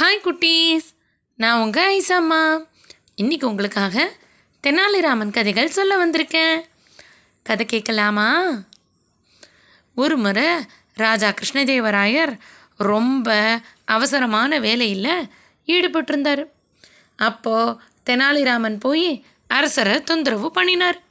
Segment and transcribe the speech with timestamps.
[0.00, 0.94] Hi குட்டீஸ்.
[1.36, 2.66] நான் உங்கள் ஐசாம்மா.
[3.22, 4.12] இன்றைக்கி உங்களுக்காக
[4.62, 6.62] தெனாலிராமன் கதைகள் சொல்ல வந்திருக்கேன்.
[7.42, 8.46] கதை கேட்கலாமா?
[9.94, 10.46] ஒரு முறை
[10.94, 12.38] ராஜா கிருஷ்ணதேவராயர்
[12.76, 15.32] ரொம்ப அவசரமான வேலையில்
[15.66, 16.50] ஈடுபட்டிருந்தார்.
[17.16, 21.02] அப்போது தெனாலிராமன் போய் அரசரை தொந்தரவு பண்ணினார்.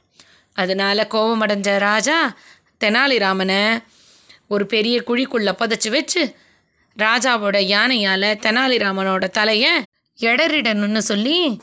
[0.52, 2.36] அதனால கோபமடைஞ்ச ராஜா
[2.84, 3.82] தெனாலிராமனை
[4.48, 6.42] ஒரு பெரிய குழிக்குள்ளே புதைச்சி வச்சு
[6.98, 9.70] ராஜாவோட யானையால் தெனாலிராமனோட தலையை
[10.20, 11.60] எடறிடணும்னு சொல்லி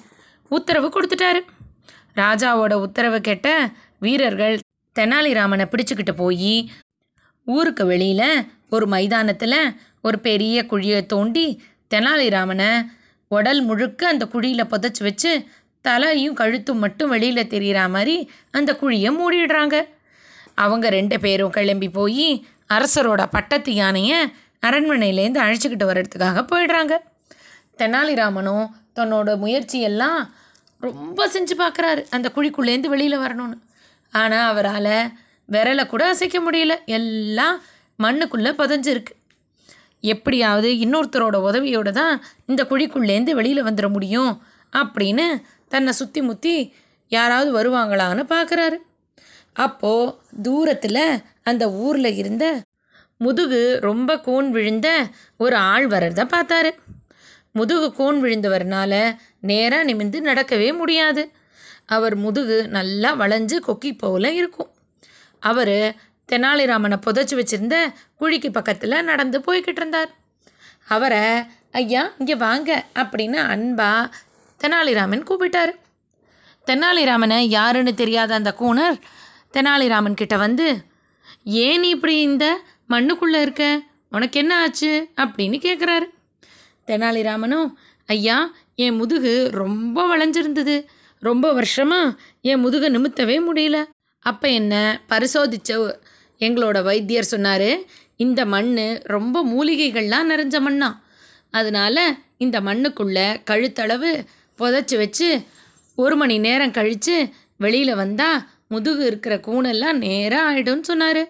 [0.50, 1.42] உத்தரவு கொடுத்துட்டாரு.
[2.16, 4.60] ராஜாவோட உத்தரவு கேட்ட வீரர்கள்
[5.00, 6.72] தெனாலிராமனை பிடிச்சிக்கிட்டு போய்
[7.46, 12.86] ஊருக்கு வெளியில் ஒரு மைதானத்தில் ஒரு பெரிய குழியை தோண்டி தெனாலிராமனை
[13.28, 15.48] உடல் முழுக்க அந்த குழியில் புதைச்சி வச்சு
[15.82, 19.88] தலையும் கழுத்தும் மட்டும் வெளியில் தெரிகிற மாதிரி அந்த குழியை மூடிடுறாங்க.
[20.56, 24.20] அவங்க ரெண்டு பேரும் கிளம்பி போய் அரசரோட பட்டத்து யானையை
[24.64, 26.94] அரண்மனையிலேருந்து அழைச்சிக்கிட்டு வர்றதுக்காக போயிடுறாங்க.
[27.80, 28.66] தெனாலிராமனும்
[29.00, 30.20] தன்னோட முயற்சியெல்லாம்
[30.86, 33.58] ரொம்ப செஞ்சு பார்க்குறாரு அந்த குழிக்குள்ளேருந்து வெளியில் வரணும்னு.
[34.14, 34.94] ஆனால் அவரால்
[35.50, 36.74] விரலை கூட அசைக்க முடியல.
[36.98, 37.58] எல்லாம்
[38.00, 39.14] மண்ணுக்குள்ளே புதஞ்சிருக்கு.
[40.04, 42.14] எப்படியாவது இன்னொருத்தரோட உதவியோடு தான்
[42.46, 44.32] இந்த குழிக்குள்ளேருந்து வெளியில் வந்துட முடியும்
[44.74, 45.26] அப்படின்னு
[45.74, 46.56] தன்னை சுற்றி முற்றி
[47.12, 48.78] யாராவது வருவாங்களான்னு பார்க்குறாரு
[49.66, 51.04] அப்போது தூரத்தில்
[51.44, 52.46] அந்த ஊரில் இருந்த
[53.24, 54.88] முதுகு ரொம்ப கூன் விழுந்த
[55.38, 56.72] ஒரு ஆள் வர்றத பார்த்தாரு.
[57.52, 58.94] முதுகு கூன் விழுந்தவர்னால
[59.42, 61.24] நேராக நிமிந்து நடக்கவே முடியாது.
[61.86, 64.72] அவர் முதுகு நல்லா வளைஞ்சு கொக்கி போல இருக்கும்.
[65.40, 65.78] அவர்
[66.30, 67.76] தெனாலிராமனை புதைச்சி வச்சிருந்த
[68.20, 70.12] குழிக்கு பக்கத்தில் நடந்து போய்கிட்டு இருந்தார்.
[70.88, 71.26] அவரை
[71.72, 73.92] ஐயா இங்கே வாங்க அப்படின்னு அன்பா
[74.60, 75.74] தெனாலிராமன் கூப்பிட்டாரு.
[76.68, 78.98] தெனாலிராமனை யாருன்னு தெரியாத அந்த கூணர்
[79.56, 80.68] தெனாலிராமன் கிட்ட வந்து
[81.68, 82.46] ஏன் இப்படி இந்த
[82.92, 83.82] மண்ணுக்குள்ளே இருக்க?
[84.10, 85.08] உனக்கு என்ன ஆச்சு?
[85.16, 86.08] அப்படின்னு கேட்குறாரு
[86.88, 87.74] தெனாலிராமனும்
[88.06, 90.86] ஐயா என் முதுகு ரொம்ப வளைஞ்சிருந்தது.
[91.20, 93.84] ரொம்ப வருஷமாக என் முதுகை நிமித்தவே முடியல.
[94.20, 96.00] அப்போ என்ன பரிசோதித்த
[96.40, 97.70] எங்களோட வைத்தியர் சொன்னார்
[98.16, 100.90] இந்த மண் ரொம்ப மூலிகைகள்லாம் நிறைஞ்ச மண்ணா.
[101.52, 104.26] அதனால இந்த மண்ணுக்குள்ளே கழுத்தளவு
[104.60, 105.42] புதைச்சி வச்சு
[105.96, 111.22] ஒரு மணி நேரம் கழித்து வெளியில் வந்தால் முதுகு இருக்கிற கூணெல்லாம் நேராக ஆகிடும்னு சொன்னார்.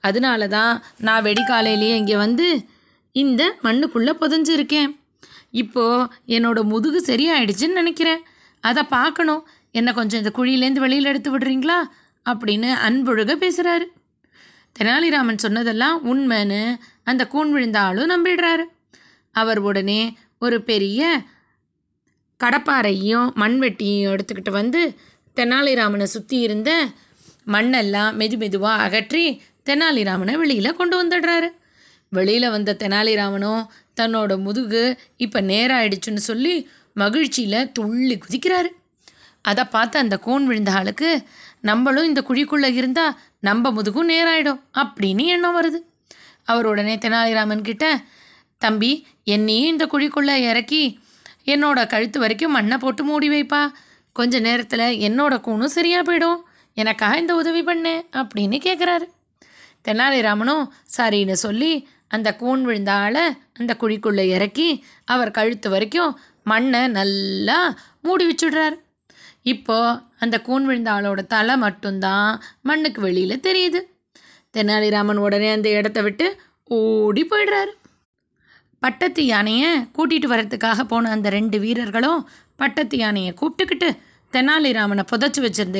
[0.00, 0.72] அதனால தான்
[1.06, 2.46] நான் வெடிக்காலையிலேயே இங்கே வந்து
[3.12, 4.90] இந்த மண்ணுக்குள்ளே புதஞ்சிருக்கேன்.
[5.62, 8.22] இப்போது என்னோட முதுகு சரியாயிடுச்சுன்னு நினைக்கிறேன்.
[8.64, 9.42] அதை பார்க்கணும்.
[9.70, 11.78] என்னை கொஞ்சம் இந்த குழியிலேருந்து வெளியில் எடுத்து விடுறீங்களா?
[12.26, 13.86] அப்படின்னு அன்பொழுக பேசுகிறாரு
[14.76, 16.62] தெனாலிராமன் சொன்னதெல்லாம் உண்மைன்னு
[17.02, 18.64] அந்த கூன் விழுந்த ஆளும் நம்பிடுறாரு.
[19.34, 20.00] அவர் உடனே
[20.38, 21.02] ஒரு பெரிய
[22.40, 24.80] கடப்பாறையும் மண்வெட்டியும் எடுத்துக்கிட்டு வந்து
[25.36, 26.70] தெனாலிராமனை சுற்றி இருந்த
[27.46, 29.24] மண்ணெல்லாம் மெது மெதுவாக அகற்றி
[29.68, 31.48] தெனாலிராமனை வெளியில் கொண்டு வந்துடுறாரு.
[32.08, 33.62] வெளியில் வந்த தெனாலிராமனும்
[34.00, 34.82] தன்னோட முதுகு
[35.16, 36.54] இப்போ நேராயிடுச்சுன்னு சொல்லி
[36.94, 38.70] மகிழ்ச்சியில் துள்ளி குதிக்கிறாரு.
[39.42, 41.10] அதை பார்த்து அந்த கூன் விழுந்த ஆளுக்கு
[41.60, 45.78] நம்மளும் இந்த குழிக்குள்ளே இருந்தால் நம்ம முதுகும் நேராயிடும் அப்படின்னு எண்ணம் வருது.
[46.44, 47.86] அவர் உடனே தெனாலிராமன் கிட்ட
[48.58, 48.92] தம்பி
[49.24, 50.82] என்னையும் இந்த குழிக்குள்ளே இறக்கி
[51.44, 53.62] என்னோட கழுத்து வரைக்கும் மண்ணை போட்டு மூடி வைப்பா.
[54.12, 56.40] கொஞ்ச நேரத்தில் என்னோட கூணும் சரியாக போயிடும்.
[56.74, 59.06] எனக்காக இந்த உதவி பண்ணேன் அப்படின்னு கேட்குறாரு
[59.84, 60.64] தெனாலிராமனும்
[60.96, 68.24] சரின்னு சொல்லி அந்த கூன் விழுந்த ஆளை அந்த குழிக்குள்ளே இறக்கி அவர் கழுத்து வரைக்கும் மண்ணை நல்லா மூடி
[68.30, 68.76] வச்சுடுறார்.
[69.42, 73.80] இப்போது அந்த கூன் விழுந்த ஆளோட தலை மட்டும்தான் மண்ணுக்கு வெளியில் தெரியுது.
[74.56, 77.72] தெனாலிராமன் உடனே அந்த இடத்த விட்டு ஓடி போயிடுறாரு.
[78.78, 83.88] பட்டத்து யானையை கூட்டிகிட்டு வர்றதுக்காக போன அந்த ரெண்டு வீரர்களும் பட்டத்து யானையை கூப்பிட்டுக்கிட்டு
[84.32, 85.78] தெனாலிராமனை புதைச்சி வச்சிருந்த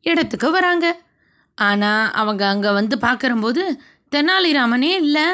[0.00, 0.86] இடத்துக்கு வராங்க.
[1.68, 3.62] ஆனால் அவங்க அங்கே வந்து பார்க்குறம்போது
[4.12, 5.26] தெனாலிராமனே இல்லை.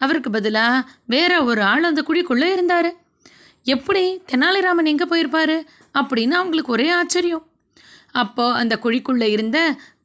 [0.00, 2.90] அவருக்கு பதிலாக வேற ஒரு ஆள் அந்த குழிக்குள்ளே இருந்தார்.
[3.66, 5.56] எப்படி தெனாலிராமன் எங்கே போயிருப்பாரு?
[5.98, 7.44] அப்படின்னு அவங்களுக்கு ஒரே ஆச்சரியம்.
[8.12, 9.58] அப்போது அந்த குழிக்குள்ளே இருந்த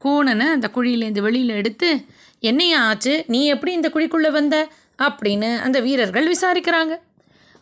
[0.03, 1.89] கூணனை அந்த குழியிலேருந்து வெளியில் எடுத்து
[2.43, 3.13] என்னையா ஆச்சு?
[3.27, 4.57] நீ எப்படி இந்த குழிக்குள்ளே வந்த?
[4.99, 6.93] அப்படின்னு அந்த வீரர்கள் விசாரிக்கிறாங்க.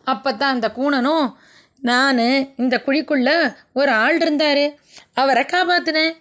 [0.06, 1.26] அப்போ தான் அந்த கூணனும்
[1.80, 2.20] நான்
[2.56, 3.36] இந்த குழிக்குள்ளே
[3.72, 4.64] ஒரு ஆள் இருந்தார்.
[5.14, 6.14] அவரை காப்பாற்றினேன்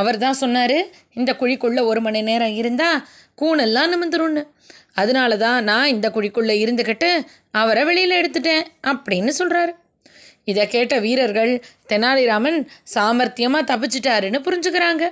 [0.00, 0.78] அவர் தான் சொன்னார்
[1.18, 3.02] இந்த குழிக்குள்ளே ஒரு மணி நேரம் இருந்தால்
[3.40, 4.42] கூணெல்லாம் நிமிந்துரும்னு.
[5.00, 7.10] அதனால தான் நான் இந்த குழிக்குள்ளே இருந்துக்கிட்டு
[7.60, 9.72] அவரை வெளியில் எடுத்துட்டேன் அப்படின்னு சொல்கிறாரு
[10.50, 11.52] இதை கேட்ட வீரர்கள்
[11.90, 12.58] தெனாலிராமன்
[12.94, 15.04] சாமர்த்தியமாக தப்பிச்சிட்டாருன்னு புரிஞ்சுக்கிறாங்க.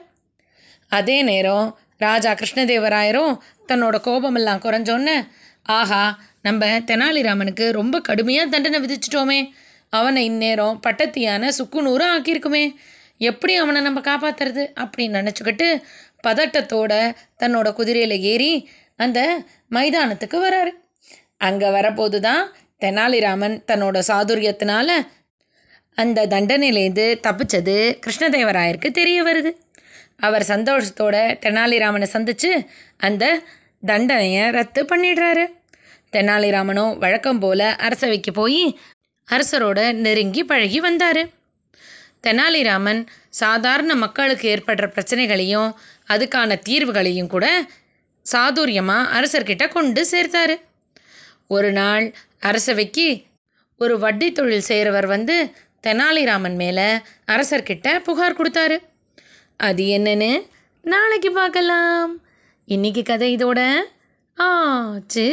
[0.99, 1.67] அதே நேரம்
[2.05, 3.35] ராஜா கிருஷ்ணதேவராயரும்
[3.71, 5.17] தன்னோட கோபமெல்லாம் குறைஞ்சோன்னு
[5.79, 6.03] ஆஹா
[6.47, 9.41] நம்ம தெனாலிராமனுக்கு ரொம்ப கடுமையாக தண்டனை விதிச்சிட்டோமே.
[9.99, 12.65] அவனை இந்நேரம் பட்டத்தியான சுக்குநூறு ஆக்கியிருக்குமே.
[13.19, 15.83] எப்படி அவனை நம்ம காப்பாற்றுறது அப்படின்னு நினச்சிக்கிட்டு
[16.27, 16.93] பதட்டத்தோட
[17.39, 20.73] தன்னோட குதிரையில் ஏறி அந்த மைதானத்துக்கு வராரு.
[21.39, 24.91] அங்கே வரப்போது தான் தெனாலிராமன் தன்னோட சாதுரியத்தினால
[25.95, 29.57] அந்த தண்டனையிலேருந்து தப்பிச்சது கிருஷ்ணதேவராயருக்கு தெரிய வருது.
[30.17, 32.51] அவர் சந்தோஷத்தோட தெனாலிராமனை சந்தித்து
[32.97, 33.43] அந்த
[33.87, 35.45] தண்டனையை ரத்து பண்ணிடுறாரு.
[36.13, 38.79] தெனாலிராமனும் வழக்கம் போல் அரசவைக்கு போய்
[39.29, 41.23] அரசரோட நெருங்கி பழகி வந்தார்.
[42.27, 45.71] தெனாலிராமன் சாதாரண மக்களுக்கு ஏற்படுற பிரச்சனைகளையும்
[46.09, 47.47] அதுக்கான தீர்வுகளையும் கூட
[48.33, 50.61] சாதுரியமாக அரசர்கிட்ட கொண்டு சேர்த்தாரு.
[51.49, 53.23] ஒரு நாள் அரசவைக்கு
[53.79, 55.53] ஒரு வட்டி தொழில் செய்கிறவர் வந்து
[55.87, 56.89] தெனாலிராமன் மேலே
[57.27, 58.77] அரசர்கிட்ட புகார் கொடுத்தாரு.
[59.57, 60.47] அது என்னன்னு
[60.83, 62.23] நாளைக்கு பார்க்கலாம்.
[62.65, 63.61] இன்னைக்கு கதை இதோட
[64.35, 65.27] ஆச்சு.